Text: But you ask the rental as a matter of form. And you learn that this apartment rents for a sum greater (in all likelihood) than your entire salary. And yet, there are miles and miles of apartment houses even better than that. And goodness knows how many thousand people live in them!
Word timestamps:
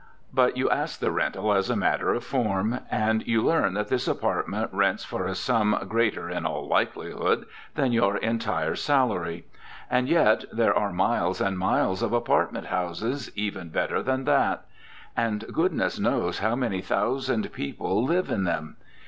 But 0.33 0.57
you 0.57 0.67
ask 0.67 0.99
the 0.99 1.11
rental 1.11 1.53
as 1.53 1.69
a 1.69 1.75
matter 1.75 2.11
of 2.11 2.23
form. 2.23 2.79
And 2.89 3.21
you 3.27 3.43
learn 3.43 3.75
that 3.75 3.89
this 3.89 4.07
apartment 4.07 4.71
rents 4.73 5.03
for 5.03 5.27
a 5.27 5.35
sum 5.35 5.77
greater 5.87 6.27
(in 6.27 6.43
all 6.43 6.67
likelihood) 6.67 7.45
than 7.75 7.91
your 7.91 8.17
entire 8.17 8.73
salary. 8.75 9.45
And 9.91 10.09
yet, 10.09 10.45
there 10.51 10.73
are 10.73 10.91
miles 10.91 11.39
and 11.39 11.55
miles 11.55 12.01
of 12.01 12.13
apartment 12.13 12.65
houses 12.65 13.29
even 13.37 13.69
better 13.69 14.01
than 14.01 14.23
that. 14.23 14.65
And 15.15 15.45
goodness 15.53 15.99
knows 15.99 16.39
how 16.39 16.55
many 16.55 16.81
thousand 16.81 17.53
people 17.53 18.03
live 18.03 18.31
in 18.31 18.43
them! 18.43 18.77